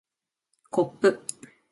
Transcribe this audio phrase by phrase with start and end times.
[0.71, 1.23] こっぷ